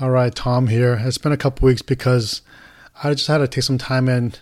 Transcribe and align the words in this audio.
All 0.00 0.08
right, 0.08 0.34
Tom 0.34 0.68
here. 0.68 0.98
It's 1.04 1.18
been 1.18 1.30
a 1.30 1.36
couple 1.36 1.66
weeks 1.66 1.82
because 1.82 2.40
I 3.04 3.12
just 3.12 3.26
had 3.26 3.36
to 3.36 3.46
take 3.46 3.64
some 3.64 3.76
time 3.76 4.08
and 4.08 4.38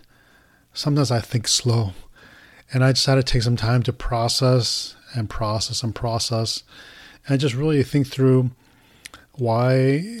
sometimes 0.73 1.11
I 1.11 1.19
think 1.19 1.49
slow. 1.49 1.91
And 2.71 2.81
I 2.81 2.93
just 2.93 3.05
had 3.05 3.15
to 3.15 3.23
take 3.23 3.41
some 3.41 3.57
time 3.57 3.83
to 3.83 3.91
process 3.91 4.95
and 5.13 5.29
process 5.29 5.83
and 5.83 5.93
process 5.93 6.63
and 7.27 7.41
just 7.41 7.55
really 7.55 7.83
think 7.83 8.07
through 8.07 8.51
why 9.33 9.73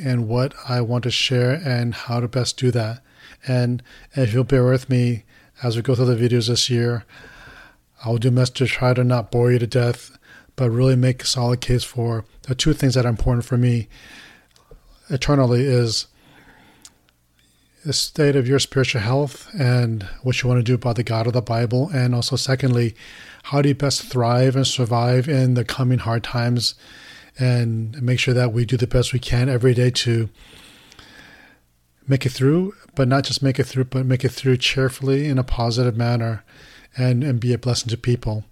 and 0.03 0.27
what 0.27 0.55
I 0.67 0.81
want 0.81 1.05
to 1.05 1.09
share 1.09 1.53
and 1.53 1.93
how 1.93 2.19
to 2.19 2.27
best 2.27 2.57
do 2.57 2.69
that. 2.71 3.01
And 3.47 3.81
if 4.17 4.33
you'll 4.33 4.43
bear 4.43 4.65
with 4.65 4.89
me 4.89 5.23
as 5.63 5.77
we 5.77 5.81
go 5.81 5.95
through 5.95 6.13
the 6.13 6.29
videos 6.29 6.49
this 6.49 6.69
year, 6.69 7.05
I'll 8.03 8.17
do 8.17 8.29
my 8.29 8.41
best 8.41 8.57
to 8.57 8.67
try 8.67 8.93
to 8.93 9.05
not 9.05 9.31
bore 9.31 9.53
you 9.53 9.59
to 9.59 9.67
death, 9.67 10.17
but 10.57 10.69
really 10.69 10.97
make 10.97 11.23
a 11.23 11.27
solid 11.27 11.61
case 11.61 11.85
for 11.85 12.25
the 12.41 12.55
two 12.55 12.73
things 12.73 12.95
that 12.95 13.05
are 13.05 13.09
important 13.09 13.45
for 13.45 13.57
me 13.57 13.87
eternally 15.09 15.61
is 15.61 16.07
the 17.85 17.93
state 17.93 18.35
of 18.35 18.47
your 18.47 18.59
spiritual 18.59 19.01
health 19.01 19.49
and 19.57 20.03
what 20.23 20.41
you 20.41 20.49
want 20.49 20.59
to 20.59 20.63
do 20.63 20.75
about 20.75 20.95
the 20.95 21.03
God 21.03 21.27
of 21.27 21.33
the 21.33 21.41
Bible. 21.41 21.89
And 21.93 22.13
also, 22.13 22.35
secondly, 22.35 22.95
how 23.43 23.61
do 23.61 23.69
you 23.69 23.75
best 23.75 24.03
thrive 24.03 24.55
and 24.55 24.67
survive 24.67 25.27
in 25.27 25.53
the 25.53 25.63
coming 25.63 25.99
hard 25.99 26.23
times 26.23 26.75
and 27.39 27.99
make 28.01 28.19
sure 28.19 28.33
that 28.33 28.51
we 28.51 28.65
do 28.65 28.77
the 28.77 28.87
best 28.87 29.13
we 29.13 29.19
can 29.19 29.47
every 29.47 29.73
day 29.73 29.89
to 29.91 30.29
make 32.07 32.25
it 32.25 32.31
through, 32.31 32.73
but 32.95 33.07
not 33.07 33.23
just 33.23 33.41
make 33.41 33.59
it 33.59 33.63
through, 33.63 33.85
but 33.85 34.05
make 34.05 34.25
it 34.25 34.29
through 34.29 34.57
cheerfully 34.57 35.27
in 35.27 35.37
a 35.37 35.43
positive 35.43 35.95
manner 35.95 36.43
and, 36.97 37.23
and 37.23 37.39
be 37.39 37.53
a 37.53 37.57
blessing 37.57 37.87
to 37.89 37.97
people. 37.97 38.43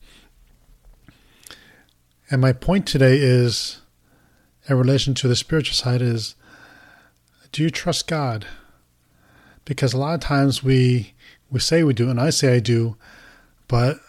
And 2.29 2.41
my 2.41 2.53
point 2.53 2.85
today 2.87 3.17
is 3.17 3.81
in 4.69 4.77
relation 4.77 5.13
to 5.15 5.27
the 5.27 5.35
spiritual 5.35 5.75
side 5.75 6.01
is 6.01 6.35
do 7.51 7.63
you 7.63 7.69
trust 7.69 8.07
God? 8.07 8.45
Because 9.65 9.93
a 9.93 9.97
lot 9.97 10.15
of 10.15 10.21
times 10.21 10.63
we 10.63 11.13
we 11.49 11.59
say 11.59 11.83
we 11.83 11.93
do, 11.93 12.09
and 12.09 12.19
I 12.19 12.29
say 12.29 12.55
I 12.55 12.59
do, 12.59 12.95
but 13.67 13.99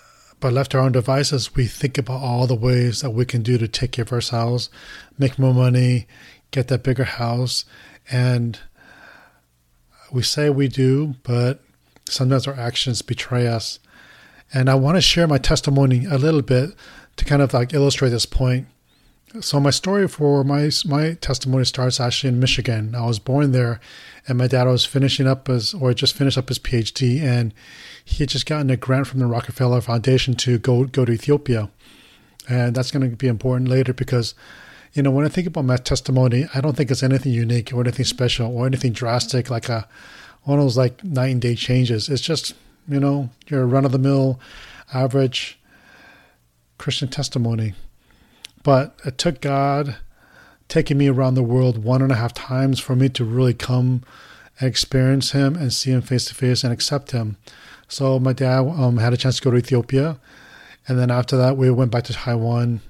but 0.41 0.53
left 0.53 0.75
our 0.75 0.81
own 0.81 0.93
devices, 0.93 1.55
we 1.57 1.67
think 1.67 1.99
about 1.99 2.23
all 2.23 2.47
the 2.47 2.55
ways 2.55 3.01
that 3.01 3.11
we 3.11 3.25
can 3.25 3.43
do 3.43 3.59
to 3.59 3.67
take 3.67 3.93
care 3.93 4.05
of 4.05 4.13
ourselves, 4.13 4.71
make 5.19 5.39
more 5.39 5.55
money, 5.55 6.07
get 6.53 6.69
that 6.69 6.85
bigger 6.85 7.05
house, 7.05 7.65
and 8.11 8.61
we 10.13 10.23
say 10.23 10.49
we 10.49 10.69
do, 10.69 11.15
but 11.23 11.61
sometimes 12.09 12.47
our 12.47 12.55
actions 12.55 13.03
betray 13.03 13.47
us. 13.47 13.79
And 14.55 14.71
I 14.71 14.77
want 14.77 14.97
to 14.97 15.03
share 15.03 15.27
my 15.27 15.39
testimony 15.39 16.07
a 16.07 16.17
little 16.17 16.41
bit 16.41 16.71
to 17.17 17.25
kind 17.25 17.43
of 17.43 17.53
like 17.53 17.75
illustrate 17.75 18.11
this 18.11 18.27
point. 18.27 18.67
So 19.41 19.61
my 19.61 19.71
story 19.71 20.09
for 20.09 20.43
my 20.43 20.71
my 20.87 21.13
testimony 21.13 21.65
starts 21.65 22.01
actually 22.01 22.31
in 22.31 22.41
Michigan. 22.41 22.95
I 22.95 23.05
was 23.05 23.19
born 23.19 23.53
there, 23.53 23.79
and 24.27 24.39
my 24.39 24.47
dad 24.47 24.67
was 24.67 24.87
finishing 24.87 25.27
up 25.27 25.49
his 25.49 25.75
or 25.75 25.93
just 25.93 26.15
finished 26.15 26.39
up 26.39 26.49
his 26.49 26.59
PhD, 26.59 27.21
and 27.21 27.53
he 28.03 28.19
had 28.23 28.31
just 28.31 28.47
gotten 28.47 28.71
a 28.71 28.77
grant 28.77 29.07
from 29.07 29.21
the 29.21 29.27
Rockefeller 29.27 29.83
Foundation 29.83 30.35
to 30.37 30.59
go 30.59 30.85
go 30.85 31.05
to 31.05 31.13
Ethiopia, 31.13 31.71
and 32.49 32.75
that's 32.75 32.91
going 32.91 33.09
to 33.09 33.17
be 33.17 33.29
important 33.29 33.69
later 33.69 33.93
because, 33.93 34.35
you 34.95 35.03
know, 35.03 35.11
when 35.11 35.27
I 35.27 35.29
think 35.29 35.47
about 35.47 35.67
my 35.67 35.77
testimony, 35.77 36.47
I 36.55 36.63
don't 36.63 36.75
think 36.75 36.91
it's 36.91 37.03
anything 37.03 37.33
unique 37.33 37.71
or 37.73 37.83
anything 37.83 38.07
special 38.07 38.57
or 38.57 38.67
anything 38.67 38.93
drastic 38.93 39.51
like 39.51 39.69
a 39.69 39.87
one 40.45 40.59
of 40.59 40.65
those 40.65 40.79
like 40.79 41.05
night 41.05 41.33
and 41.33 41.43
day 41.43 41.55
changes. 41.55 42.09
It's 42.09 42.23
just 42.23 42.55
you 42.89 42.99
know 42.99 43.29
your 43.49 43.67
run 43.67 43.85
of 43.85 43.93
the 43.93 43.99
mill, 43.99 44.41
average 44.95 45.59
Christian 46.79 47.09
testimony. 47.09 47.75
But 48.63 48.99
it 49.05 49.19
took 49.19 49.41
God 49.41 49.97
taking 50.69 50.99
me 50.99 51.09
around 51.09 51.35
the 51.35 51.43
world 51.43 51.83
one 51.83 52.03
and 52.03 52.13
a 52.13 52.17
half 52.17 52.35
times 52.35 52.79
for 52.79 52.95
me 52.95 53.09
to 53.09 53.25
really 53.25 53.55
come 53.55 54.03
and 54.61 54.69
experience 54.69 55.33
Him 55.33 55.57
and 55.57 55.73
see 55.73 55.91
Him 55.91 56.03
face 56.03 56.27
to 56.27 56.35
face 56.35 56.65
and 56.65 56.73
accept 56.73 57.13
Him. 57.13 57.37
So 57.89 58.19
my 58.19 58.35
dad 58.35 58.61
um, 58.61 58.99
had 58.99 59.15
a 59.15 59.17
chance 59.17 59.37
to 59.37 59.43
go 59.43 59.51
to 59.51 59.57
Ethiopia, 59.57 60.19
and 60.87 60.99
then 60.99 61.11
after 61.11 61.37
that 61.39 61.57
we 61.57 61.71
went 61.71 61.91
back 61.91 62.05
to 62.05 62.13
Taiwan, 62.13 62.81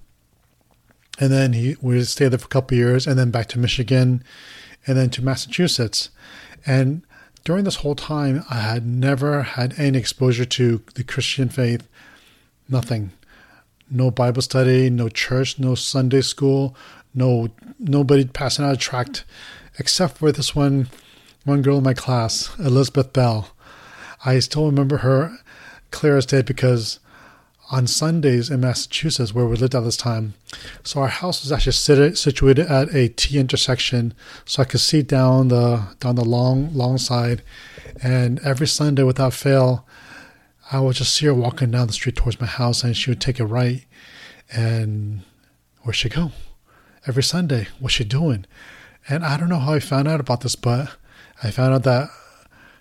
and 1.21 1.33
then 1.33 1.53
he 1.53 1.77
we 1.81 2.03
stayed 2.05 2.29
there 2.29 2.39
for 2.39 2.47
a 2.47 2.49
couple 2.49 2.77
years, 2.77 3.07
and 3.07 3.19
then 3.19 3.31
back 3.31 3.47
to 3.49 3.59
Michigan, 3.59 4.25
and 4.87 4.97
then 4.99 5.11
to 5.11 5.25
Massachusetts, 5.25 6.11
and 6.67 7.03
during 7.45 7.65
this 7.65 7.77
whole 7.77 7.95
time 7.95 8.45
I 8.51 8.61
had 8.61 8.85
never 8.87 9.43
had 9.43 9.79
any 9.79 9.99
exposure 9.99 10.45
to 10.45 10.83
the 10.95 11.05
Christian 11.05 11.49
faith, 11.49 11.87
nothing 12.69 13.13
no 13.91 14.11
Bible 14.11 14.43
study, 14.43 14.91
no 14.91 15.09
church, 15.09 15.59
no 15.59 15.75
Sunday 15.75 16.21
school, 16.21 16.77
no 17.15 17.49
nobody 17.79 18.25
passing 18.25 18.65
out 18.65 18.75
a 18.75 18.77
tract, 18.77 19.25
except 19.79 20.19
for 20.19 20.33
this 20.33 20.55
one 20.55 20.89
one 21.45 21.63
girl 21.63 21.79
in 21.79 21.85
my 21.85 21.95
class, 21.95 22.51
Elizabeth 22.59 23.13
Bell. 23.13 23.51
I 24.25 24.39
still 24.41 24.67
remember 24.67 24.99
her 24.99 25.39
clear 25.91 26.17
as 26.17 26.27
day 26.27 26.43
because 26.43 27.01
on 27.71 27.87
Sundays 27.87 28.51
in 28.51 28.61
Massachusetts, 28.61 29.35
where 29.35 29.47
we 29.47 29.57
lived 29.57 29.75
at 29.75 29.81
this 29.81 29.97
time, 29.97 30.35
so 30.83 31.01
our 31.01 31.09
house 31.09 31.43
was 31.43 31.53
actually 31.53 32.15
situated 32.15 32.67
at 32.67 32.95
a 32.95 33.09
T 33.09 33.39
intersection, 33.39 34.15
so 34.47 34.63
I 34.63 34.65
could 34.65 34.81
see 34.81 35.03
down 35.03 35.49
the 35.49 35.87
down 36.01 36.15
the 36.17 36.25
long 36.25 36.75
long 36.75 36.99
side, 36.99 37.43
and 38.03 38.41
every 38.41 38.67
Sunday 38.67 39.03
without 39.03 39.35
fail, 39.35 39.87
I 40.71 40.81
would 40.81 40.97
just 40.97 41.15
see 41.15 41.27
her 41.27 41.35
walking 41.35 41.71
down 41.71 41.87
the 41.87 41.93
street 41.93 42.17
towards 42.17 42.41
my 42.41 42.47
house, 42.47 42.85
and 42.85 42.97
she 42.97 43.11
would 43.11 43.21
take 43.21 43.41
a 43.41 43.47
right. 43.47 43.85
And 44.53 45.23
where'd 45.83 45.97
she 45.97 46.09
go? 46.09 46.33
Every 47.07 47.23
Sunday, 47.23 47.69
what's 47.79 47.95
she 47.95 48.05
doing? 48.05 48.45
And 49.09 49.25
I 49.25 49.39
don't 49.39 49.49
know 49.49 49.59
how 49.59 49.75
I 49.75 49.81
found 49.81 50.09
out 50.09 50.21
about 50.21 50.43
this, 50.43 50.57
but 50.57 50.97
I 51.43 51.51
found 51.51 51.73
out 51.73 51.85
that 51.85 52.11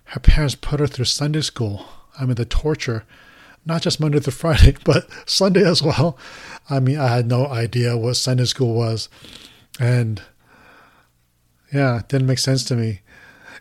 her 0.05 0.19
parents 0.19 0.55
put 0.55 0.81
her 0.81 0.87
through 0.87 1.05
Sunday 1.05 1.41
school. 1.41 1.85
I 2.19 2.25
mean, 2.25 2.35
the 2.35 2.45
torture, 2.45 3.05
not 3.65 3.83
just 3.83 3.99
Monday 3.99 4.19
through 4.19 4.33
Friday, 4.33 4.75
but 4.83 5.07
Sunday 5.25 5.63
as 5.63 5.81
well. 5.81 6.17
I 6.69 6.81
mean, 6.81 6.99
I 6.99 7.07
had 7.07 7.27
no 7.27 7.47
idea 7.47 7.95
what 7.95 8.15
Sunday 8.15 8.45
school 8.45 8.73
was. 8.73 9.07
And 9.79 10.21
yeah, 11.73 11.99
it 11.99 12.09
didn't 12.09 12.27
make 12.27 12.39
sense 12.39 12.65
to 12.65 12.75
me. 12.75 13.01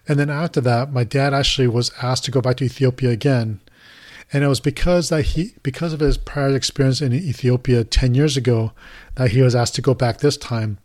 And 0.09 0.19
then 0.19 0.31
after 0.31 0.61
that, 0.63 0.93
my 0.93 1.05
dad 1.05 1.33
actually 1.33 1.69
was 1.69 1.93
asked 2.03 2.25
to 2.25 2.31
go 2.31 2.41
back 2.41 2.57
to 2.57 2.65
Ethiopia 2.65 3.11
again 3.11 3.61
and 4.33 4.43
it 4.43 4.49
was 4.49 4.61
because 4.61 5.09
that 5.09 5.23
he 5.23 5.55
because 5.63 5.93
of 5.93 6.01
his 6.01 6.19
prior 6.19 6.55
experience 6.55 7.01
in 7.01 7.13
Ethiopia 7.13 7.85
10 7.85 8.15
years 8.15 8.37
ago 8.37 8.73
that 9.15 9.31
he 9.31 9.41
was 9.41 9.55
asked 9.55 9.75
to 9.77 9.83
go 9.83 9.95
back 9.95 10.19
this 10.19 10.37
time. 10.37 10.79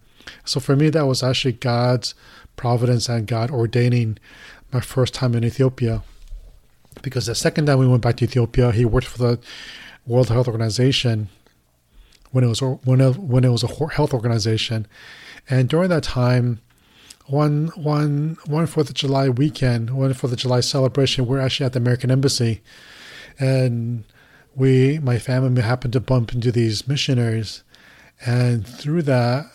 So 0.46 0.60
for 0.60 0.76
me 0.76 0.90
that 0.90 1.08
was 1.08 1.24
actually 1.24 1.54
God's 1.54 2.14
providence 2.56 3.10
and 3.10 3.26
God 3.28 3.50
ordaining 3.50 4.20
my 4.72 4.82
first 4.82 5.14
time 5.14 5.34
in 5.36 5.44
Ethiopia. 5.44 6.04
Because 7.02 7.26
the 7.26 7.36
second 7.36 7.66
time 7.66 7.80
we 7.80 7.88
went 7.88 8.04
back 8.04 8.18
to 8.18 8.26
Ethiopia 8.26 8.72
he 8.72 8.86
worked 8.86 9.08
for 9.08 9.18
the 9.18 9.40
World 10.06 10.30
Health 10.30 10.48
Organization 10.48 11.30
when 12.32 12.44
it 12.44 12.48
was 12.48 12.62
when 12.62 13.02
it, 13.02 13.18
when 13.18 13.44
it 13.44 13.50
was 13.50 13.64
a 13.64 13.88
health 13.88 14.14
organization. 14.14 14.88
And 15.50 15.68
during 15.68 15.90
that 15.90 16.04
time 16.04 16.62
one 17.28 17.68
one 17.76 18.38
one 18.46 18.68
Fourth 18.68 18.90
of 18.90 18.96
July 18.96 19.30
weekend, 19.30 19.92
one 19.92 20.14
Fourth 20.14 20.34
of 20.34 20.40
July 20.40 20.60
celebration, 20.60 21.26
we're 21.26 21.40
actually 21.40 21.66
at 21.66 21.74
the 21.74 21.80
American 21.80 22.12
Embassy, 22.12 22.62
and 23.40 24.04
we, 24.56 25.00
my 25.00 25.18
family, 25.18 25.62
happened 25.62 25.94
to 25.94 26.00
bump 26.00 26.34
into 26.34 26.52
these 26.52 26.88
missionaries, 26.88 27.64
and 28.26 28.68
through 28.68 29.04
that, 29.04 29.46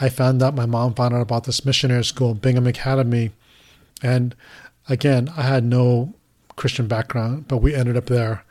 I 0.00 0.08
found 0.08 0.42
out 0.42 0.54
my 0.54 0.66
mom 0.66 0.94
found 0.94 1.14
out 1.14 1.22
about 1.22 1.44
this 1.44 1.64
missionary 1.64 2.04
school, 2.04 2.34
Bingham 2.34 2.66
Academy, 2.66 3.30
and 4.02 4.34
again, 4.88 5.30
I 5.36 5.42
had 5.42 5.64
no 5.64 6.14
Christian 6.56 6.88
background, 6.88 7.48
but 7.48 7.58
we 7.58 7.74
ended 7.74 7.96
up 7.96 8.06
there, 8.06 8.44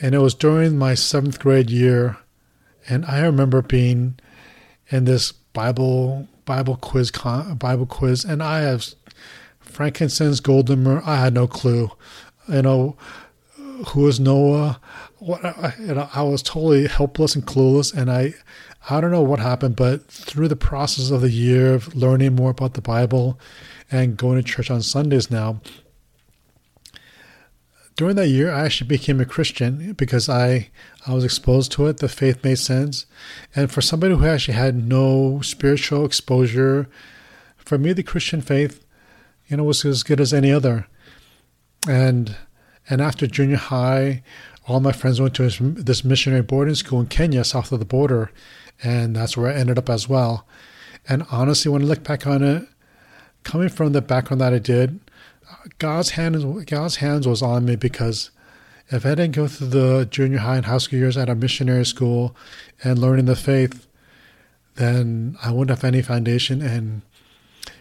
and 0.00 0.14
it 0.14 0.18
was 0.18 0.34
during 0.34 0.78
my 0.78 0.94
seventh 0.94 1.38
grade 1.38 1.70
year, 1.70 2.16
and 2.88 3.04
I 3.04 3.20
remember 3.20 3.62
being 3.62 4.18
in 4.88 5.04
this 5.04 5.32
Bible 5.32 6.28
Bible 6.44 6.76
quiz 6.76 7.10
Bible 7.10 7.86
quiz, 7.86 8.24
and 8.24 8.42
I 8.42 8.60
have 8.60 8.94
frankincense, 9.60 10.40
golden 10.40 10.82
myrrh. 10.82 11.02
I 11.04 11.16
had 11.16 11.34
no 11.34 11.46
clue, 11.46 11.90
you 12.48 12.62
know 12.62 12.96
who 13.88 14.08
is 14.08 14.18
Noah? 14.18 14.80
What 15.18 15.44
I, 15.44 16.08
I 16.14 16.22
was 16.22 16.42
totally 16.42 16.86
helpless 16.86 17.34
and 17.34 17.46
clueless, 17.46 17.94
and 17.94 18.10
I 18.10 18.34
I 18.90 19.00
don't 19.00 19.10
know 19.10 19.22
what 19.22 19.40
happened, 19.40 19.76
but 19.76 20.06
through 20.06 20.48
the 20.48 20.56
process 20.56 21.10
of 21.10 21.20
the 21.20 21.30
year 21.30 21.74
of 21.74 21.94
learning 21.94 22.34
more 22.34 22.50
about 22.50 22.74
the 22.74 22.80
Bible 22.80 23.38
and 23.90 24.16
going 24.16 24.36
to 24.36 24.42
church 24.42 24.70
on 24.70 24.82
Sundays 24.82 25.30
now, 25.30 25.60
during 27.96 28.16
that 28.16 28.28
year 28.28 28.52
I 28.52 28.64
actually 28.64 28.88
became 28.88 29.20
a 29.20 29.24
Christian 29.24 29.92
because 29.92 30.28
I 30.28 30.70
I 31.06 31.14
was 31.14 31.24
exposed 31.24 31.72
to 31.72 31.86
it. 31.86 31.98
The 31.98 32.08
faith 32.08 32.42
made 32.44 32.58
sense, 32.58 33.06
and 33.54 33.70
for 33.70 33.80
somebody 33.80 34.14
who 34.14 34.24
actually 34.24 34.54
had 34.54 34.88
no 34.88 35.40
spiritual 35.42 36.04
exposure, 36.04 36.88
for 37.56 37.78
me 37.78 37.92
the 37.92 38.02
Christian 38.02 38.40
faith, 38.40 38.84
you 39.48 39.56
know, 39.56 39.64
was 39.64 39.84
as 39.84 40.02
good 40.02 40.20
as 40.20 40.32
any 40.32 40.52
other, 40.52 40.86
and 41.88 42.36
and 42.88 43.00
after 43.00 43.26
junior 43.26 43.56
high, 43.56 44.22
all 44.66 44.80
my 44.80 44.92
friends 44.92 45.20
went 45.20 45.34
to 45.34 45.48
this 45.48 46.04
missionary 46.04 46.42
boarding 46.42 46.74
school 46.74 47.00
in 47.00 47.06
Kenya, 47.06 47.44
south 47.44 47.72
of 47.72 47.78
the 47.78 47.84
border, 47.84 48.30
and 48.82 49.16
that's 49.16 49.36
where 49.36 49.50
I 49.50 49.54
ended 49.54 49.78
up 49.78 49.88
as 49.88 50.08
well. 50.08 50.46
And 51.08 51.24
honestly, 51.30 51.70
when 51.70 51.82
I 51.82 51.86
look 51.86 52.04
back 52.04 52.26
on 52.26 52.42
it, 52.42 52.66
coming 53.44 53.70
from 53.70 53.92
the 53.92 54.02
background 54.02 54.40
that 54.40 54.52
I 54.52 54.58
did, 54.58 55.00
God's 55.78 56.10
hand 56.10 56.66
God's 56.66 56.96
hands 56.96 57.26
was 57.26 57.42
on 57.42 57.64
me 57.64 57.76
because 57.76 58.30
if 58.90 59.04
I 59.04 59.10
didn't 59.10 59.36
go 59.36 59.46
through 59.48 59.68
the 59.68 60.06
junior 60.10 60.38
high 60.38 60.56
and 60.56 60.66
high 60.66 60.78
school 60.78 60.98
years 60.98 61.16
at 61.16 61.28
a 61.28 61.34
missionary 61.34 61.84
school 61.84 62.36
and 62.82 62.98
learning 62.98 63.26
the 63.26 63.36
faith, 63.36 63.86
then 64.76 65.36
I 65.42 65.50
wouldn't 65.50 65.76
have 65.76 65.84
any 65.84 66.02
foundation, 66.02 66.62
and 66.62 67.02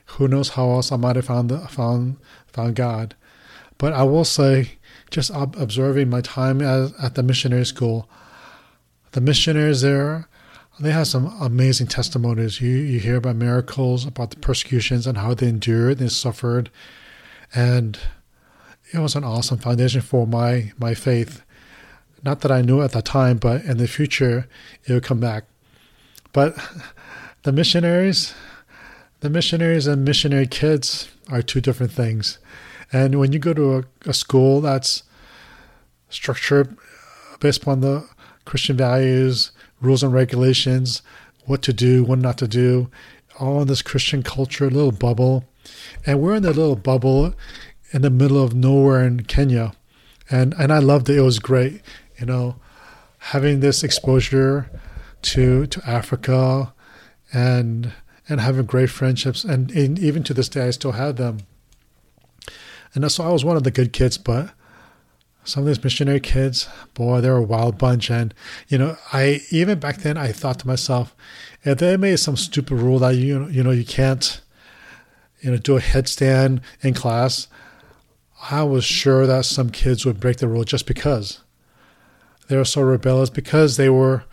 who 0.06 0.28
knows 0.28 0.50
how 0.50 0.72
else 0.72 0.92
I 0.92 0.98
might 0.98 1.16
have 1.16 1.26
found 1.26 1.50
the, 1.50 1.60
found 1.68 2.18
found 2.48 2.76
God. 2.76 3.16
But 3.78 3.94
I 3.94 4.04
will 4.04 4.26
say, 4.26 4.77
just 5.10 5.32
observing 5.34 6.10
my 6.10 6.22
time 6.22 6.62
as, 6.62 6.94
at 7.02 7.16
the 7.16 7.24
missionary 7.24 7.66
school, 7.66 8.10
the 9.12 9.22
missionaries 9.22 9.82
there, 9.82 10.28
they 10.80 10.92
have 10.92 11.08
some 11.08 11.26
amazing 11.42 11.88
testimonies. 11.88 12.62
You 12.62 12.70
you 12.70 13.00
hear 13.00 13.16
about 13.16 13.36
miracles, 13.36 14.06
about 14.06 14.30
the 14.30 14.38
persecutions 14.38 15.08
and 15.08 15.18
how 15.18 15.34
they 15.34 15.48
endured, 15.48 15.98
they 15.98 16.08
suffered, 16.08 16.70
and 17.54 17.98
it 18.94 19.00
was 19.00 19.16
an 19.16 19.24
awesome 19.24 19.58
foundation 19.58 20.02
for 20.02 20.28
my 20.28 20.72
my 20.78 20.94
faith. 20.94 21.44
Not 22.24 22.42
that 22.42 22.52
I 22.52 22.62
knew 22.62 22.82
at 22.82 22.92
the 22.92 23.02
time, 23.02 23.38
but 23.38 23.64
in 23.64 23.78
the 23.78 23.88
future 23.88 24.48
it 24.86 24.94
would 24.94 25.04
come 25.04 25.20
back. 25.20 25.46
But 26.32 26.56
the 27.44 27.52
missionaries, 27.52 28.36
the 29.22 29.30
missionaries 29.30 29.88
and 29.88 30.06
missionary 30.06 30.48
kids 30.48 31.10
are 31.30 31.42
two 31.42 31.62
different 31.62 31.92
things. 31.92 32.38
And 32.92 33.20
when 33.20 33.34
you 33.34 33.40
go 33.40 33.54
to 33.54 33.78
a, 33.78 33.84
a 34.06 34.14
school 34.14 34.62
that's 34.62 35.04
structured 36.10 36.78
based 37.40 37.62
upon 37.62 37.82
the 37.82 38.08
Christian 38.46 38.78
values, 38.78 39.52
rules 39.82 40.04
and 40.04 40.14
regulations, 40.14 41.02
what 41.46 41.62
to 41.64 41.74
do, 41.74 42.04
what 42.04 42.20
not 42.20 42.38
to 42.38 42.48
do, 42.48 42.90
all 43.40 43.62
in 43.62 43.68
this 43.68 43.82
Christian 43.82 44.24
culture, 44.24 44.70
little 44.70 44.92
bubble. 44.92 45.44
And 46.06 46.22
we're 46.22 46.36
in 46.36 46.44
the 46.44 46.54
little 46.54 46.76
bubble 46.76 47.34
in 47.92 48.02
the 48.02 48.10
middle 48.10 48.42
of 48.42 48.54
nowhere 48.54 49.04
in 49.04 49.24
Kenya. 49.24 49.74
And 50.30 50.54
and 50.58 50.74
I 50.74 50.80
loved 50.80 51.10
it. 51.10 51.18
It 51.18 51.22
was 51.22 51.40
great. 51.40 51.82
You 52.20 52.26
know, 52.26 52.56
having 53.20 53.60
this 53.60 53.84
exposure 53.84 54.70
to 55.24 55.66
to 55.68 55.82
Africa 55.86 56.74
and 57.34 57.94
and 58.30 58.42
having 58.42 58.66
great 58.66 58.90
friendships 58.90 59.44
and, 59.46 59.72
and 59.72 59.98
even 60.00 60.24
to 60.24 60.34
this 60.34 60.50
day 60.50 60.68
I 60.68 60.72
still 60.72 60.94
have 60.94 61.16
them. 61.16 61.40
And 63.04 63.12
so 63.12 63.24
I 63.24 63.30
was 63.30 63.46
one 63.46 63.56
of 63.56 63.64
the 63.64 63.70
good 63.70 63.94
kids, 63.94 64.18
but 64.18 64.50
some 65.44 65.62
of 65.62 65.68
these 65.68 65.84
missionary 65.84 66.20
kids, 66.20 66.68
boy, 66.96 67.22
they're 67.22 67.38
a 67.38 67.44
wild 67.44 67.78
bunch. 67.78 68.10
And, 68.10 68.34
you 68.70 68.80
know, 68.80 68.98
I, 69.14 69.42
even 69.52 69.80
back 69.80 69.98
then, 69.98 70.18
I 70.18 70.32
thought 70.32 70.58
to 70.60 70.68
myself, 70.68 71.16
if 71.64 71.78
they 71.78 71.96
made 71.96 72.18
some 72.18 72.36
stupid 72.36 72.76
rule 72.76 72.98
that 73.00 73.16
you, 73.16 73.48
you 73.50 73.62
know, 73.62 73.70
you 73.70 73.86
can't, 73.86 74.42
you 75.42 75.52
know, 75.52 75.58
do 75.58 75.78
a 75.78 75.80
headstand 75.80 76.62
in 76.82 76.96
class, 76.96 77.48
I 78.50 78.64
was 78.64 78.84
sure 78.84 79.28
that 79.28 79.46
some 79.46 79.70
kids 79.70 80.04
would 80.04 80.20
break 80.20 80.38
the 80.38 80.48
rule 80.48 80.64
just 80.64 80.88
because 80.88 81.42
they 82.48 82.58
were 82.58 82.66
so 82.66 82.82
rebellious, 82.82 83.30
because 83.30 83.78
they 83.78 83.90
were, 83.90 84.24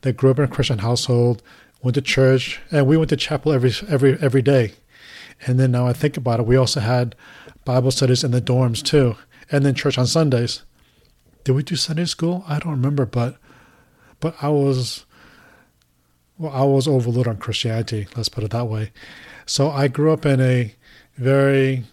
they 0.00 0.12
grew 0.12 0.30
up 0.30 0.38
in 0.38 0.44
a 0.46 0.48
Christian 0.48 0.78
household, 0.78 1.42
went 1.82 1.94
to 1.96 2.00
church, 2.00 2.60
and 2.70 2.86
we 2.86 2.96
went 2.96 3.10
to 3.10 3.16
chapel 3.16 3.52
every, 3.52 3.72
every, 3.86 4.16
every 4.18 4.42
day. 4.42 4.72
And 5.46 5.60
then 5.60 5.72
now 5.72 5.86
I 5.86 5.92
think 5.92 6.16
about 6.16 6.40
it, 6.40 6.46
we 6.46 6.56
also 6.56 6.80
had 6.80 7.14
Bible 7.64 7.90
studies 7.90 8.24
in 8.24 8.30
the 8.30 8.40
dorms 8.40 8.82
too 8.82 9.16
and 9.50 9.64
then 9.64 9.74
church 9.74 9.98
on 9.98 10.06
Sundays. 10.06 10.62
Did 11.44 11.52
we 11.52 11.62
do 11.62 11.76
Sunday 11.76 12.06
school? 12.06 12.44
I 12.48 12.58
don't 12.58 12.72
remember, 12.72 13.06
but 13.06 13.36
but 14.20 14.34
I 14.40 14.48
was 14.48 15.04
well, 16.38 16.52
I 16.52 16.64
was 16.64 16.88
overloaded 16.88 17.28
on 17.28 17.36
Christianity. 17.36 18.08
Let's 18.16 18.28
put 18.28 18.44
it 18.44 18.50
that 18.50 18.66
way. 18.66 18.92
So 19.46 19.70
I 19.70 19.88
grew 19.88 20.12
up 20.12 20.24
in 20.24 20.40
a 20.40 20.74
very 21.16 21.84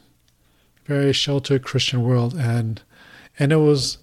very 0.86 1.14
sheltered 1.14 1.64
Christian 1.64 2.04
world, 2.04 2.34
and 2.36 2.82
and 3.38 3.52
it 3.52 3.58
was 3.58 3.98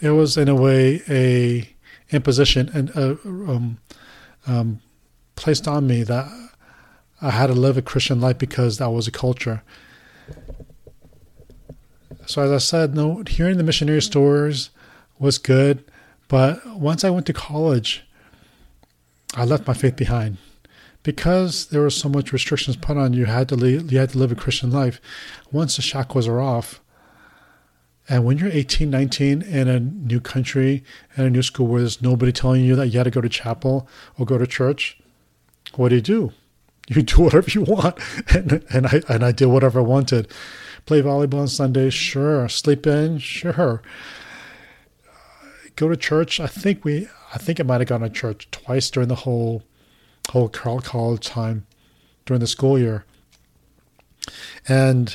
it 0.00 0.10
was 0.10 0.36
in 0.36 0.48
a 0.48 0.54
way 0.54 1.02
a 1.08 1.68
imposition 2.10 2.68
and 2.74 2.90
a, 2.90 3.12
um, 3.24 3.78
um, 4.46 4.80
placed 5.36 5.68
on 5.68 5.86
me 5.86 6.02
that 6.02 6.26
I 7.22 7.30
had 7.30 7.48
to 7.48 7.52
live 7.52 7.76
a 7.76 7.82
Christian 7.82 8.20
life 8.20 8.38
because 8.38 8.78
that 8.78 8.90
was 8.90 9.06
a 9.06 9.12
culture. 9.12 9.62
So 12.30 12.42
as 12.42 12.52
I 12.52 12.58
said, 12.58 12.94
no, 12.94 13.24
hearing 13.28 13.56
the 13.56 13.64
missionary 13.64 13.98
mm-hmm. 13.98 14.12
stories 14.12 14.70
was 15.18 15.36
good, 15.36 15.84
but 16.28 16.64
once 16.78 17.02
I 17.02 17.10
went 17.10 17.26
to 17.26 17.32
college, 17.32 18.04
I 19.34 19.44
left 19.44 19.66
my 19.66 19.74
faith 19.74 19.96
behind 19.96 20.38
because 21.02 21.66
there 21.66 21.82
was 21.82 21.96
so 21.96 22.08
much 22.08 22.32
restrictions 22.32 22.76
put 22.76 22.96
on 22.96 23.14
you. 23.14 23.24
Had 23.24 23.48
to 23.48 23.56
live, 23.56 23.90
you 23.90 23.98
had 23.98 24.10
to 24.10 24.18
live 24.18 24.30
a 24.30 24.36
Christian 24.36 24.70
life. 24.70 25.00
Once 25.50 25.74
the 25.74 25.82
shackles 25.82 26.28
are 26.28 26.40
off, 26.40 26.80
and 28.08 28.24
when 28.24 28.38
you're 28.38 28.50
18, 28.50 28.88
19 28.88 29.42
in 29.42 29.68
a 29.68 29.80
new 29.80 30.20
country 30.20 30.84
and 31.16 31.26
a 31.26 31.30
new 31.30 31.42
school 31.42 31.66
where 31.66 31.80
there's 31.80 32.00
nobody 32.00 32.30
telling 32.30 32.64
you 32.64 32.76
that 32.76 32.88
you 32.88 32.98
had 32.98 33.04
to 33.04 33.10
go 33.10 33.20
to 33.20 33.28
chapel 33.28 33.88
or 34.16 34.24
go 34.24 34.38
to 34.38 34.46
church, 34.46 35.00
what 35.74 35.88
do 35.88 35.96
you 35.96 36.00
do? 36.00 36.32
You 36.86 37.02
do 37.02 37.22
whatever 37.22 37.50
you 37.50 37.62
want, 37.62 37.98
and 38.32 38.64
and 38.70 38.86
I 38.86 39.02
and 39.08 39.24
I 39.24 39.32
did 39.32 39.46
whatever 39.46 39.80
I 39.80 39.82
wanted. 39.82 40.32
Play 40.90 41.02
volleyball 41.02 41.42
on 41.42 41.46
Sundays, 41.46 41.94
sure. 41.94 42.48
Sleep 42.48 42.84
in, 42.84 43.18
sure. 43.18 43.80
Go 45.76 45.88
to 45.88 45.96
church. 45.96 46.40
I 46.40 46.48
think 46.48 46.84
we, 46.84 47.06
I 47.32 47.38
think 47.38 47.60
I 47.60 47.62
might 47.62 47.80
have 47.80 47.86
gone 47.86 48.00
to 48.00 48.10
church 48.10 48.50
twice 48.50 48.90
during 48.90 49.08
the 49.08 49.14
whole, 49.14 49.62
whole 50.30 50.48
college 50.48 51.24
time, 51.24 51.64
during 52.26 52.40
the 52.40 52.48
school 52.48 52.76
year. 52.76 53.04
And, 54.66 55.14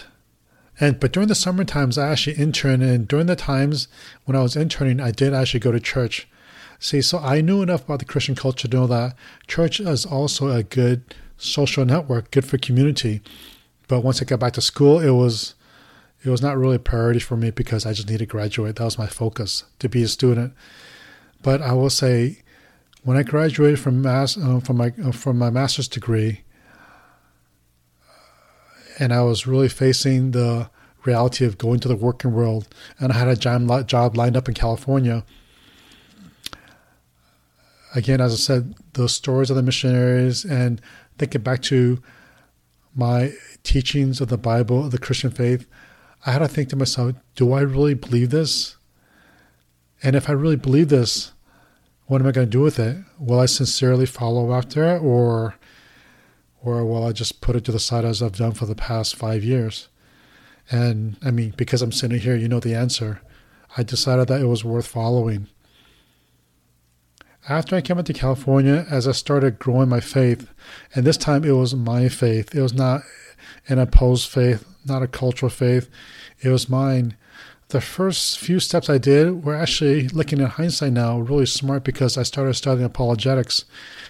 and 0.80 0.98
but 0.98 1.12
during 1.12 1.28
the 1.28 1.36
summer 1.36 1.66
times, 1.66 1.98
I 1.98 2.08
actually 2.08 2.38
interned, 2.38 2.82
and 2.82 3.06
during 3.06 3.26
the 3.26 3.36
times 3.36 3.90
when 4.24 4.38
I 4.38 4.42
was 4.44 4.56
interning, 4.56 5.02
I 5.02 5.12
did 5.12 5.34
actually 5.34 5.60
go 5.60 5.74
to 5.74 5.80
church. 5.82 6.26
See, 6.80 7.02
so 7.02 7.20
I 7.20 7.42
knew 7.42 7.62
enough 7.62 7.84
about 7.84 8.00
the 8.00 8.06
Christian 8.06 8.36
culture 8.36 8.70
to 8.70 8.78
know 8.78 8.88
that 8.88 9.18
church 9.46 9.82
is 9.82 10.06
also 10.06 10.48
a 10.52 10.64
good 10.64 11.14
social 11.36 11.84
network, 11.84 12.32
good 12.32 12.46
for 12.46 12.58
community. 12.58 13.22
But 13.90 14.06
once 14.06 14.22
I 14.22 14.24
got 14.26 14.40
back 14.40 14.54
to 14.54 14.62
school, 14.62 15.02
it 15.02 15.12
was 15.12 15.54
it 16.26 16.30
was 16.30 16.42
not 16.42 16.58
really 16.58 16.78
a 16.78 16.80
priority 16.80 17.20
for 17.20 17.38
me 17.38 17.52
because 17.52 17.86
I 17.86 17.94
just 17.94 18.08
needed 18.08 18.20
to 18.20 18.26
graduate. 18.26 18.78
That 18.78 18.86
was 18.86 18.98
my 18.98 19.06
focus 19.06 19.64
to 19.78 19.88
be 19.88 20.02
a 20.02 20.08
student. 20.08 20.54
But 21.44 21.62
I 21.62 21.74
will 21.74 21.92
say, 21.92 22.42
when 23.04 23.16
I 23.16 23.22
graduated 23.22 23.80
from 23.80 24.02
mass 24.02 24.36
uh, 24.36 24.60
from 24.60 24.78
my 24.78 24.92
uh, 25.04 25.12
from 25.12 25.38
my 25.38 25.52
master's 25.52 25.88
degree, 25.88 26.42
and 28.98 29.14
I 29.14 29.22
was 29.22 29.46
really 29.46 29.70
facing 29.70 30.32
the 30.32 30.72
reality 31.04 31.46
of 31.46 31.60
going 31.60 31.80
to 31.82 31.88
the 31.88 31.96
working 31.96 32.34
world, 32.34 32.68
and 33.00 33.12
I 33.12 33.18
had 33.18 33.28
a 33.28 33.36
job 33.36 33.88
job 33.88 34.18
lined 34.18 34.36
up 34.36 34.48
in 34.48 34.56
California. 34.56 35.24
Again, 37.94 38.20
as 38.20 38.34
I 38.34 38.38
said, 38.38 38.74
the 38.94 39.08
stories 39.08 39.52
of 39.52 39.56
the 39.56 39.64
missionaries 39.64 40.44
and 40.44 40.82
thinking 41.18 41.44
back 41.44 41.62
to 41.64 42.02
my 42.96 43.34
teachings 43.64 44.20
of 44.20 44.30
the 44.30 44.38
Bible, 44.38 44.86
of 44.86 44.92
the 44.92 44.98
Christian 44.98 45.30
faith, 45.30 45.68
I 46.26 46.32
had 46.32 46.40
to 46.40 46.48
think 46.48 46.70
to 46.70 46.76
myself, 46.76 47.16
do 47.36 47.54
I 47.54 47.62
really 47.62 47.94
believe 47.94 48.32
this? 48.32 48.78
And 50.02 50.16
if 50.16 50.28
I 50.30 50.34
really 50.34 50.56
believe 50.56 50.90
this, 50.90 51.34
what 52.08 52.22
am 52.22 52.28
I 52.28 52.32
going 52.32 52.48
to 52.48 52.52
do 52.52 52.62
with 52.62 52.80
it? 52.80 52.98
Will 53.20 53.40
I 53.40 53.46
sincerely 53.46 54.06
follow 54.06 54.54
after 54.54 54.84
it 54.96 55.00
or 55.00 55.56
or 56.62 56.84
will 56.84 57.06
I 57.06 57.12
just 57.12 57.42
put 57.42 57.56
it 57.56 57.64
to 57.66 57.72
the 57.72 57.80
side 57.80 58.06
as 58.06 58.24
I've 58.24 58.38
done 58.38 58.54
for 58.54 58.66
the 58.66 58.74
past 58.74 59.16
five 59.16 59.44
years? 59.44 59.88
And 60.72 61.16
I 61.24 61.30
mean, 61.30 61.54
because 61.56 61.84
I'm 61.84 61.92
sitting 61.92 62.20
here, 62.20 62.36
you 62.36 62.48
know 62.48 62.60
the 62.60 62.74
answer. 62.74 63.22
I 63.78 63.84
decided 63.84 64.28
that 64.30 64.42
it 64.42 64.48
was 64.48 64.66
worth 64.66 64.88
following. 64.88 65.48
After 67.48 67.76
I 67.76 67.82
came 67.82 68.00
into 68.00 68.14
California, 68.14 68.88
as 68.90 69.08
I 69.08 69.12
started 69.12 69.60
growing 69.60 69.90
my 69.90 70.00
faith, 70.00 70.50
and 70.96 71.06
this 71.06 71.18
time 71.18 71.44
it 71.44 71.52
was 71.52 71.76
my 71.76 72.10
faith, 72.10 72.56
it 72.56 72.62
was 72.62 72.74
not 72.74 73.04
an 73.68 73.80
opposed 73.80 74.30
faith, 74.30 74.66
not 74.86 75.04
a 75.04 75.08
cultural 75.08 75.50
faith. 75.50 75.90
It 76.42 76.50
was 76.50 76.70
mine. 76.70 77.16
The 77.70 77.82
first 77.82 78.38
few 78.38 78.60
steps 78.60 78.90
I 78.90 79.00
did 79.00 79.44
were 79.44 79.56
actually, 79.56 80.08
looking 80.10 80.40
at 80.40 80.52
hindsight 80.52 80.94
now, 80.94 81.20
really 81.20 81.48
smart 81.48 81.84
because 81.84 82.18
I 82.18 82.24
started 82.24 82.54
studying 82.54 82.86
apologetics 82.86 83.66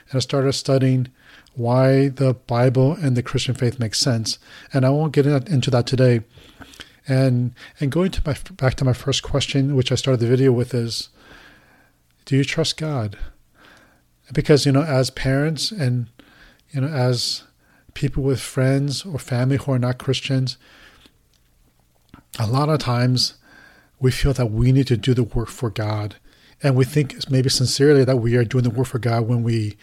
and 0.10 0.17
I 0.17 0.20
started 0.20 0.53
studying 0.53 1.08
why 1.55 2.10
the 2.10 2.34
Bible 2.34 2.94
and 2.94 3.15
the 3.15 3.24
Christian 3.24 3.55
faith 3.55 3.79
make 3.79 3.96
sense. 3.96 4.39
And 4.74 4.86
I 4.86 4.89
won't 4.89 5.13
get 5.13 5.25
into 5.25 5.72
that 5.72 5.88
today. 5.88 6.22
And 7.08 7.53
and 7.79 7.91
going 7.91 8.12
to 8.12 8.22
my 8.25 8.36
back 8.58 8.75
to 8.75 8.86
my 8.86 8.94
first 8.94 9.24
question, 9.24 9.75
which 9.75 9.91
I 9.91 9.96
started 9.96 10.20
the 10.20 10.27
video 10.27 10.51
with, 10.51 10.74
is, 10.74 11.10
do 12.25 12.36
you 12.36 12.44
trust 12.44 12.77
God? 12.77 13.17
Because 14.34 14.65
you 14.65 14.72
know, 14.72 14.82
as 14.82 15.12
parents 15.12 15.72
and 15.72 16.08
you 16.72 16.82
know, 16.82 16.88
as 16.88 17.44
people 17.95 18.21
with 18.21 18.39
friends 18.39 19.03
or 19.03 19.17
family 19.17 19.57
who 19.57 19.71
are 19.71 19.79
not 19.79 19.97
Christians, 19.97 20.57
a 22.37 22.45
lot 22.45 22.69
of 22.69 22.79
times 22.79 23.35
we 23.99 24.11
feel 24.11 24.33
that 24.33 24.51
we 24.51 24.71
need 24.71 24.85
to 24.87 24.97
do 24.97 25.15
the 25.15 25.23
work 25.23 25.47
for 25.47 25.71
God. 25.71 26.17
And 26.61 26.75
we 26.75 26.85
think 26.85 27.29
maybe 27.29 27.49
sincerely 27.49 28.03
that 28.03 28.17
we 28.17 28.35
are 28.35 28.43
doing 28.43 28.63
the 28.63 28.69
work 28.69 28.87
for 28.87 28.99
God 28.99 29.27
when 29.27 29.41
we 29.41 29.77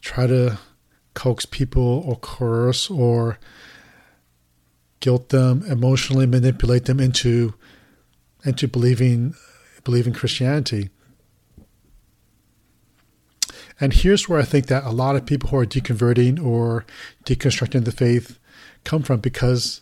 try 0.00 0.26
to 0.26 0.58
coax 1.14 1.44
people 1.46 2.04
or 2.06 2.16
coerce 2.16 2.88
or 2.90 3.38
guilt 5.00 5.30
them, 5.30 5.62
emotionally 5.64 6.26
manipulate 6.26 6.84
them 6.84 7.00
into 7.00 7.54
into 8.44 8.68
believing 8.68 9.34
believing 9.84 10.12
Christianity. 10.12 10.90
And 13.82 13.92
here's 13.92 14.28
where 14.28 14.38
I 14.38 14.44
think 14.44 14.66
that 14.66 14.84
a 14.84 14.90
lot 14.92 15.16
of 15.16 15.26
people 15.26 15.48
who 15.50 15.56
are 15.56 15.66
deconverting 15.66 16.40
or 16.40 16.86
deconstructing 17.24 17.84
the 17.84 17.90
faith 17.90 18.38
come 18.84 19.02
from 19.02 19.18
because, 19.18 19.80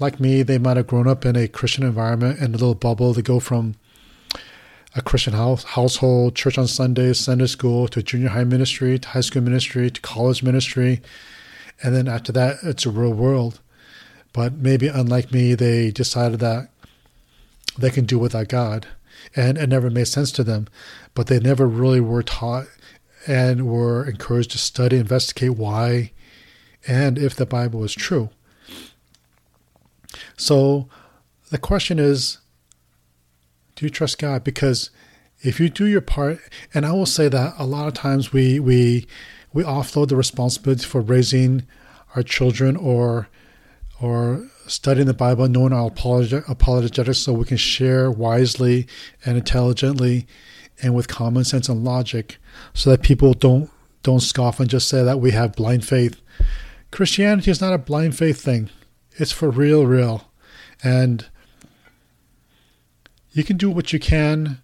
like 0.00 0.18
me, 0.18 0.42
they 0.42 0.58
might 0.58 0.76
have 0.76 0.88
grown 0.88 1.06
up 1.06 1.24
in 1.24 1.36
a 1.36 1.46
Christian 1.46 1.84
environment 1.84 2.40
in 2.40 2.46
a 2.48 2.58
little 2.58 2.74
bubble. 2.74 3.12
They 3.12 3.22
go 3.22 3.38
from 3.38 3.76
a 4.96 5.00
Christian 5.00 5.34
house, 5.34 5.62
household, 5.62 6.34
church 6.34 6.58
on 6.58 6.66
Sundays, 6.66 7.20
Sunday 7.20 7.46
school, 7.46 7.86
to 7.86 8.02
junior 8.02 8.30
high 8.30 8.42
ministry, 8.42 8.98
to 8.98 9.08
high 9.10 9.20
school 9.20 9.42
ministry, 9.42 9.92
to 9.92 10.00
college 10.00 10.42
ministry. 10.42 11.00
And 11.84 11.94
then 11.94 12.08
after 12.08 12.32
that, 12.32 12.56
it's 12.64 12.84
a 12.84 12.90
real 12.90 13.12
world. 13.12 13.60
But 14.32 14.54
maybe 14.54 14.88
unlike 14.88 15.32
me, 15.32 15.54
they 15.54 15.92
decided 15.92 16.40
that 16.40 16.68
they 17.78 17.90
can 17.90 18.06
do 18.06 18.18
without 18.18 18.48
God. 18.48 18.88
And 19.36 19.56
it 19.56 19.68
never 19.68 19.88
made 19.88 20.08
sense 20.08 20.32
to 20.32 20.42
them. 20.42 20.66
But 21.14 21.28
they 21.28 21.38
never 21.38 21.68
really 21.68 22.00
were 22.00 22.24
taught 22.24 22.66
and 23.26 23.66
were 23.66 24.08
encouraged 24.08 24.52
to 24.52 24.58
study, 24.58 24.96
investigate 24.96 25.56
why, 25.56 26.12
and 26.86 27.18
if 27.18 27.34
the 27.36 27.46
Bible 27.46 27.84
is 27.84 27.94
true. 27.94 28.30
So 30.36 30.88
the 31.50 31.58
question 31.58 31.98
is 31.98 32.38
do 33.76 33.86
you 33.86 33.90
trust 33.90 34.18
God? 34.18 34.44
Because 34.44 34.90
if 35.42 35.58
you 35.58 35.70
do 35.70 35.86
your 35.86 36.02
part, 36.02 36.38
and 36.74 36.84
I 36.84 36.92
will 36.92 37.06
say 37.06 37.28
that 37.28 37.54
a 37.58 37.64
lot 37.64 37.88
of 37.88 37.94
times 37.94 38.32
we 38.32 38.60
we 38.60 39.06
we 39.52 39.62
offload 39.62 40.08
the 40.08 40.16
responsibility 40.16 40.84
for 40.84 41.00
raising 41.00 41.66
our 42.14 42.22
children 42.22 42.76
or 42.76 43.28
or 44.00 44.48
studying 44.66 45.06
the 45.06 45.14
Bible, 45.14 45.48
knowing 45.48 45.72
our 45.72 45.86
apologetics, 45.88 47.18
so 47.18 47.32
we 47.32 47.44
can 47.44 47.56
share 47.56 48.10
wisely 48.10 48.86
and 49.24 49.36
intelligently, 49.36 50.26
and 50.82 50.94
with 50.94 51.08
common 51.08 51.44
sense 51.44 51.68
and 51.68 51.84
logic, 51.84 52.38
so 52.74 52.90
that 52.90 53.02
people 53.02 53.34
don't 53.34 53.70
don't 54.02 54.20
scoff 54.20 54.60
and 54.60 54.70
just 54.70 54.88
say 54.88 55.02
that 55.02 55.20
we 55.20 55.30
have 55.32 55.56
blind 55.56 55.84
faith. 55.84 56.20
Christianity 56.90 57.50
is 57.50 57.60
not 57.60 57.72
a 57.72 57.78
blind 57.78 58.16
faith 58.16 58.40
thing; 58.40 58.70
it's 59.12 59.32
for 59.32 59.50
real, 59.50 59.86
real, 59.86 60.30
and 60.82 61.26
you 63.32 63.44
can 63.44 63.56
do 63.56 63.70
what 63.70 63.92
you 63.92 64.00
can 64.00 64.60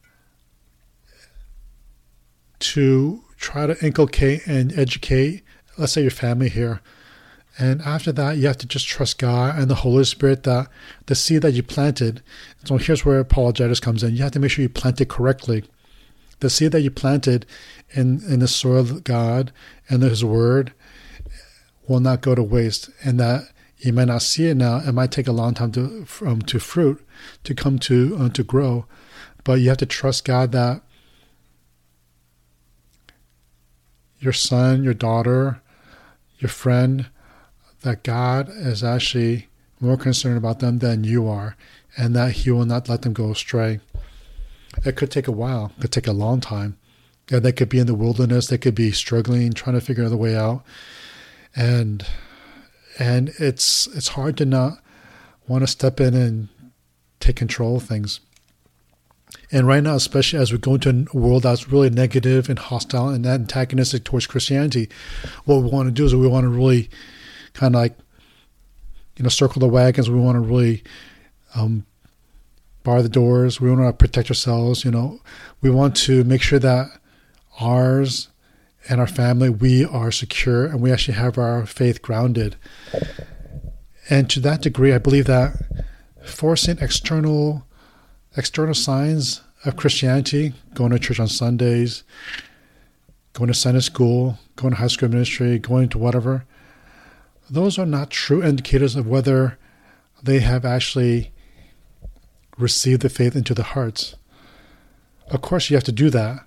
to 2.59 3.23
try 3.37 3.67
to 3.67 3.85
inculcate 3.85 4.47
and 4.47 4.77
educate, 4.79 5.43
let's 5.77 5.93
say 5.93 6.03
your 6.03 6.11
family 6.11 6.49
here. 6.49 6.81
And 7.59 7.81
after 7.83 8.13
that, 8.13 8.37
you 8.37 8.47
have 8.49 8.59
to 8.59 8.67
just 8.67 8.87
trust 8.87 9.19
God 9.19 9.59
and 9.59 9.71
the 9.71 9.77
Holy 9.77 10.05
Spirit 10.05 10.43
that 10.43 10.69
the 11.07 11.15
seed 11.15 11.43
that 11.43 11.53
you 11.53 11.63
planted. 11.63 12.23
So 12.65 12.77
here's 12.77 13.05
where 13.05 13.19
apologetics 13.19 13.81
comes 13.81 14.03
in. 14.03 14.15
You 14.15 14.25
have 14.25 14.33
to 14.33 14.41
make 14.41 14.51
sure 14.51 14.63
you 14.63 14.69
plant 14.69 15.01
it 15.01 15.09
correctly. 15.09 15.65
The 16.41 16.51
seed 16.51 16.73
that 16.73 16.83
you 16.83 16.91
planted 16.91 17.47
in, 17.91 18.23
in 18.29 18.41
the 18.41 18.49
soil 18.49 18.79
of 18.79 19.05
God 19.05 19.53
and 19.89 20.03
His 20.03 20.25
Word 20.25 20.73
will 21.89 22.01
not 22.01 22.21
go 22.21 22.35
to 22.35 22.43
waste. 22.43 22.91
And 23.05 23.19
that 23.21 23.51
you 23.79 23.93
may 23.93 24.05
not 24.05 24.23
see 24.23 24.47
it 24.47 24.57
now. 24.57 24.79
It 24.79 24.93
might 24.93 25.13
take 25.13 25.29
a 25.29 25.33
long 25.33 25.55
time 25.55 25.73
to 25.73 26.07
um, 26.25 26.41
to 26.43 26.59
fruit, 26.59 27.05
to 27.45 27.55
come 27.55 27.79
to 27.81 28.17
uh, 28.19 28.29
to 28.31 28.43
grow, 28.43 28.87
but 29.45 29.61
you 29.61 29.69
have 29.69 29.79
to 29.79 29.87
trust 29.87 30.25
God 30.25 30.53
that 30.53 30.83
your 34.19 34.33
son, 34.33 34.83
your 34.83 34.95
daughter, 34.95 35.61
your 36.39 36.49
friend, 36.49 37.07
that 37.83 38.03
God 38.03 38.49
is 38.49 38.83
actually 38.83 39.49
more 39.79 39.99
concerned 39.99 40.39
about 40.39 40.61
them 40.61 40.79
than 40.79 41.05
you 41.05 41.29
are, 41.29 41.57
and 41.97 42.17
that 42.17 42.33
He 42.33 42.51
will 42.51 42.65
not 42.65 42.89
let 42.89 43.03
them 43.03 43.13
go 43.13 43.31
astray. 43.31 43.81
It 44.85 44.97
could 44.97 45.11
take 45.11 45.29
a 45.29 45.33
while. 45.33 45.73
It 45.77 45.83
could 45.83 45.93
take 45.93 46.07
a 46.07 46.13
long 46.13 46.41
time. 46.41 46.79
And 47.31 47.43
they 47.43 47.53
could 47.53 47.69
be 47.69 47.79
in 47.79 47.87
the 47.87 47.95
wilderness. 47.95 48.47
They 48.47 48.59
could 48.59 48.75
be 48.75 48.93
struggling, 48.93 49.53
trying 49.53 49.75
to 49.75 49.85
figure 49.85 50.09
the 50.09 50.17
way 50.17 50.37
out. 50.37 50.63
And 51.55 52.07
and 52.99 53.31
it's 53.39 53.87
it's 53.89 54.09
hard 54.09 54.37
to 54.39 54.45
not 54.45 54.79
want 55.49 55.63
to 55.63 55.67
step 55.67 56.01
in 56.01 56.15
and 56.15 56.49
take 57.21 57.37
control 57.37 57.77
of 57.77 57.83
things. 57.83 58.21
And 59.53 59.67
right 59.67 59.83
now, 59.83 59.95
especially 59.95 60.41
as 60.41 60.53
we 60.53 60.59
go 60.59 60.75
into 60.75 61.07
a 61.13 61.17
world 61.17 61.45
that's 61.45 61.69
really 61.69 61.91
negative 61.91 62.49
and 62.49 62.59
hostile 62.59 63.09
and 63.09 63.27
antagonistic 63.27 64.05
towards 64.05 64.27
Christianity, 64.27 64.89
what 65.45 65.63
we 65.63 65.69
want 65.69 65.89
to 65.89 65.93
do 65.93 66.05
is 66.05 66.15
we 66.15 66.27
want 66.27 66.45
to 66.45 66.49
really 66.49 66.91
kind 67.53 67.75
of 67.75 67.81
like, 67.81 67.97
you 69.17 69.23
know, 69.23 69.29
circle 69.29 69.61
the 69.61 69.69
wagons. 69.69 70.11
We 70.11 70.19
want 70.19 70.37
to 70.37 70.41
really 70.41 70.83
um, 71.55 71.87
bar 72.87 73.03
the 73.03 73.09
doors. 73.09 73.61
We 73.61 73.69
want 73.69 73.83
to 73.83 73.93
protect 73.93 74.31
ourselves. 74.31 74.85
You 74.85 74.93
know, 74.93 75.21
we 75.61 75.71
want 75.71 75.97
to 76.07 76.23
make 76.25 76.41
sure 76.41 76.61
that 76.61 76.87
ours 77.61 78.29
and 78.89 79.01
our 79.01 79.09
family, 79.09 79.51
we 79.51 79.85
are 79.85 80.13
secure 80.13 80.67
and 80.67 80.81
we 80.81 80.93
actually 80.93 81.15
have 81.15 81.37
our 81.37 81.67
faith 81.67 82.01
grounded. 82.01 82.55
And 84.09 84.31
to 84.31 84.41
that 84.41 84.63
degree, 84.63 84.95
I 84.95 84.99
believe 84.99 85.27
that 85.27 85.57
forcing 86.25 86.79
external 86.79 87.67
external 88.37 88.75
signs 88.75 89.43
of 89.65 89.77
Christianity, 89.77 90.53
going 90.75 90.93
to 90.93 90.99
church 90.99 91.19
on 91.19 91.27
Sundays, 91.27 92.05
going 93.33 93.49
to 93.49 93.55
Sunday 93.55 93.81
school, 93.81 94.39
going 94.55 94.75
to 94.75 94.79
high 94.79 94.87
school 94.87 95.09
ministry, 95.09 95.59
going 95.59 95.89
to 95.89 95.99
whatever, 95.99 96.45
those 97.51 97.79
are 97.79 97.87
not 97.87 98.11
true 98.11 98.45
indicators 98.45 98.95
of 98.95 99.07
whether 99.09 99.59
they 100.23 100.41
have 100.41 100.65
actually 100.65 101.33
received 102.59 103.03
the 103.03 103.09
faith 103.09 103.37
into 103.37 103.55
the 103.55 103.63
hearts. 103.63 104.17
Of 105.31 105.43
course, 105.43 105.71
you 105.71 105.77
have 105.77 105.85
to 105.85 105.93
do 105.93 106.11
that, 106.11 106.47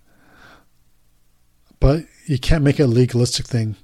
but 1.79 2.05
you 2.25 2.39
can't 2.39 2.63
make 2.63 2.79
it 2.79 2.83
a 2.83 2.87
legalistic 2.87 3.45
thing. 3.45 3.75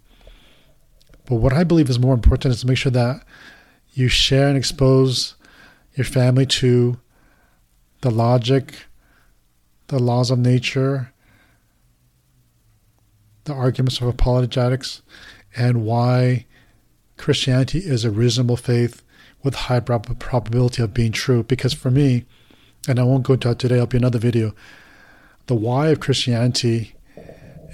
But 1.26 1.36
what 1.36 1.54
I 1.54 1.64
believe 1.64 1.90
is 1.90 2.00
more 2.00 2.14
important 2.14 2.54
is 2.54 2.62
to 2.62 2.68
make 2.68 2.78
sure 2.78 2.92
that 2.92 3.24
you 3.94 4.08
share 4.08 4.48
and 4.48 4.58
expose 4.58 5.36
your 5.96 6.06
family 6.06 6.46
to 6.46 7.00
the 8.02 8.12
logic, 8.12 8.86
the 9.88 10.00
laws 10.00 10.30
of 10.30 10.40
nature, 10.40 11.14
the 13.46 13.54
arguments 13.54 14.02
of 14.02 14.08
apologetics, 14.08 15.02
and 15.56 15.86
why 15.86 16.46
Christianity 17.18 17.80
is 17.80 18.04
a 18.04 18.12
reasonable 18.12 18.58
faith 18.58 19.02
with 19.46 19.56
high 19.56 19.80
prob- 19.80 20.20
probability 20.20 20.82
of 20.82 20.94
being 20.94 21.14
true. 21.14 21.44
Because 21.44 21.74
for 21.74 21.90
me, 21.90 22.26
and 22.88 23.00
I 23.00 23.04
won't 23.04 23.24
go 23.24 23.34
into 23.34 23.48
that 23.48 23.60
today, 23.60 23.80
I'll 23.80 23.86
be 23.86 23.98
another 23.98 24.20
video. 24.20 24.54
The 25.46 25.56
why 25.56 25.90
of 25.90 26.02
Christianity 26.02 26.96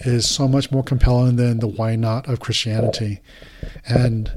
is 0.02 0.30
so 0.30 0.48
much 0.48 0.72
more 0.72 0.84
compelling 0.84 1.38
than 1.38 1.60
the 1.60 1.68
why 1.68 1.96
not 1.96 2.28
of 2.28 2.40
Christianity. 2.40 3.22
And 3.88 4.32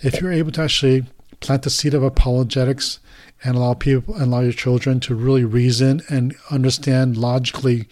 if 0.00 0.20
you're 0.20 0.32
able 0.32 0.52
to 0.52 0.62
actually 0.62 1.04
plant 1.40 1.62
the 1.62 1.70
seed 1.70 1.94
of 1.94 2.02
apologetics 2.02 3.00
and 3.42 3.56
allow 3.56 3.74
people 3.74 4.14
and 4.14 4.24
allow 4.24 4.40
your 4.40 4.52
children 4.52 5.00
to 5.00 5.14
really 5.14 5.44
reason 5.44 6.02
and 6.08 6.34
understand 6.50 7.16
logically 7.16 7.88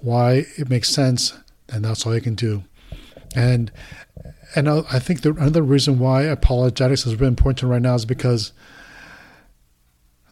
why 0.00 0.46
it 0.56 0.68
makes 0.68 0.88
sense, 0.88 1.38
then 1.68 1.82
that's 1.82 2.06
all 2.06 2.14
you 2.14 2.20
can 2.20 2.34
do. 2.34 2.64
And 3.34 3.70
and 4.54 4.68
I 4.68 4.98
think 4.98 5.22
the 5.22 5.32
another 5.32 5.62
reason 5.62 5.98
why 5.98 6.22
apologetics 6.22 7.06
is 7.06 7.16
really 7.16 7.28
important 7.28 7.70
right 7.70 7.82
now 7.82 7.94
is 7.94 8.04
because 8.04 8.52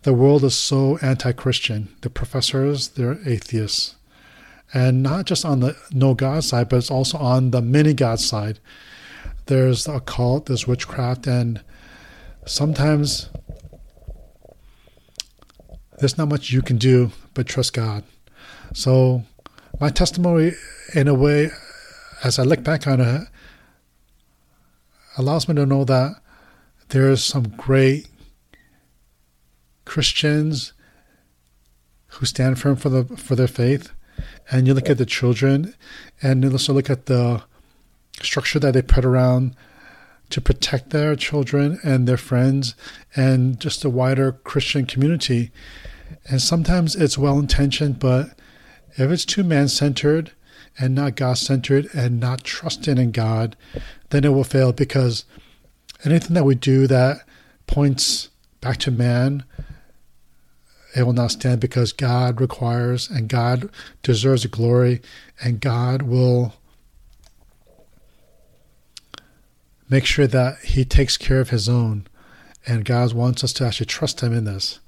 the 0.02 0.12
world 0.12 0.44
is 0.44 0.54
so 0.54 0.98
anti-Christian. 0.98 1.88
The 2.00 2.10
professors, 2.10 2.88
they're 2.88 3.18
atheists 3.26 3.96
and 4.72 5.02
not 5.02 5.26
just 5.26 5.44
on 5.44 5.60
the 5.60 5.76
no 5.92 6.14
God 6.14 6.44
side, 6.44 6.68
but 6.68 6.76
it's 6.76 6.90
also 6.90 7.18
on 7.18 7.50
the 7.50 7.60
many 7.60 7.92
God 7.92 8.20
side. 8.20 8.58
There's 9.46 9.84
the 9.84 9.94
occult, 9.94 10.46
there's 10.46 10.66
witchcraft, 10.66 11.26
and 11.26 11.62
sometimes 12.46 13.28
there's 15.98 16.16
not 16.16 16.28
much 16.28 16.50
you 16.50 16.62
can 16.62 16.78
do 16.78 17.12
but 17.34 17.46
trust 17.46 17.72
God. 17.72 18.04
So, 18.74 19.24
my 19.80 19.90
testimony, 19.90 20.52
in 20.94 21.08
a 21.08 21.14
way, 21.14 21.50
as 22.24 22.38
I 22.38 22.42
look 22.42 22.62
back 22.62 22.86
on 22.86 23.00
it, 23.00 23.28
allows 25.16 25.48
me 25.48 25.54
to 25.54 25.66
know 25.66 25.84
that 25.84 26.20
there's 26.88 27.24
some 27.24 27.48
great 27.56 28.08
Christians 29.84 30.72
who 32.08 32.26
stand 32.26 32.58
firm 32.58 32.76
for 32.76 32.88
the 32.88 33.04
for 33.16 33.34
their 33.34 33.48
faith 33.48 33.92
and 34.50 34.66
you 34.66 34.74
look 34.74 34.90
at 34.90 34.98
the 34.98 35.06
children, 35.06 35.74
and 36.20 36.42
you 36.44 36.50
also 36.50 36.72
look 36.72 36.90
at 36.90 37.06
the 37.06 37.42
structure 38.20 38.58
that 38.58 38.74
they 38.74 38.82
put 38.82 39.04
around 39.04 39.56
to 40.30 40.40
protect 40.40 40.90
their 40.90 41.16
children 41.16 41.78
and 41.82 42.06
their 42.06 42.16
friends 42.16 42.74
and 43.14 43.60
just 43.60 43.82
the 43.82 43.90
wider 43.90 44.32
Christian 44.32 44.86
community. 44.86 45.50
And 46.28 46.40
sometimes 46.40 46.94
it's 46.94 47.18
well 47.18 47.38
intentioned, 47.38 47.98
but 47.98 48.38
if 48.96 49.10
it's 49.10 49.24
too 49.24 49.42
man 49.42 49.68
centered 49.68 50.32
and 50.78 50.94
not 50.94 51.16
God 51.16 51.38
centered 51.38 51.88
and 51.94 52.20
not 52.20 52.44
trusting 52.44 52.98
in 52.98 53.12
God, 53.12 53.56
then 54.10 54.24
it 54.24 54.30
will 54.30 54.44
fail 54.44 54.72
because 54.72 55.24
anything 56.04 56.34
that 56.34 56.44
we 56.44 56.54
do 56.54 56.86
that 56.86 57.18
points 57.66 58.30
back 58.60 58.78
to 58.78 58.90
man, 58.90 59.44
it 60.94 61.04
will 61.04 61.12
not 61.12 61.30
stand 61.30 61.60
because 61.60 61.92
God 61.92 62.40
requires 62.40 63.08
and 63.08 63.28
God 63.28 63.70
deserves 64.02 64.42
the 64.42 64.48
glory 64.48 65.00
and 65.42 65.60
God 65.60 66.02
will 66.02 66.54
make 69.88 70.06
sure 70.06 70.26
that 70.26 70.58
He 70.60 70.84
takes 70.84 71.16
care 71.16 71.40
of 71.40 71.50
His 71.50 71.68
own. 71.68 72.06
And 72.66 72.84
God 72.84 73.12
wants 73.12 73.42
us 73.42 73.52
to 73.54 73.66
actually 73.66 73.86
trust 73.86 74.22
Him 74.22 74.32
in 74.32 74.44
this. 74.44 74.80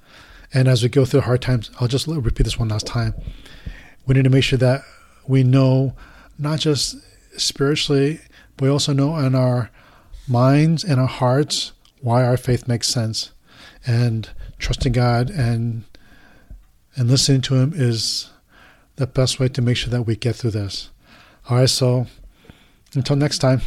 And 0.53 0.67
as 0.67 0.81
we 0.81 0.89
go 0.89 1.05
through 1.05 1.21
hard 1.21 1.41
times, 1.41 1.69
I'll 1.79 1.87
just 1.87 2.07
repeat 2.07 2.43
this 2.43 2.57
one 2.57 2.69
last 2.69 2.87
time. 2.87 3.13
We 4.05 4.15
need 4.15 4.23
to 4.23 4.29
make 4.29 4.43
sure 4.43 4.59
that 4.59 4.81
we 5.27 5.43
know 5.43 5.95
not 6.37 6.59
just 6.59 6.97
spiritually, 7.39 8.19
but 8.57 8.65
we 8.65 8.69
also 8.69 8.93
know 8.93 9.17
in 9.17 9.35
our 9.35 9.69
minds 10.27 10.83
and 10.83 10.99
our 10.99 11.07
hearts 11.07 11.71
why 12.01 12.23
our 12.23 12.37
faith 12.37 12.67
makes 12.67 12.87
sense. 12.87 13.31
And 13.85 14.29
trusting 14.57 14.93
God 14.93 15.29
and 15.29 15.83
and 16.95 17.09
listening 17.09 17.41
to 17.41 17.55
Him 17.55 17.73
is 17.75 18.31
the 18.95 19.05
best 19.05 19.39
way 19.39 19.49
to 19.49 19.61
make 19.61 19.77
sure 19.77 19.91
that 19.91 20.03
we 20.03 20.15
get 20.15 20.35
through 20.35 20.51
this. 20.51 20.89
All 21.49 21.57
right, 21.57 21.69
so 21.69 22.07
until 22.95 23.15
next 23.15 23.39
time. 23.39 23.61